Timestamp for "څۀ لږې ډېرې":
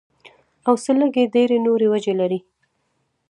0.83-1.57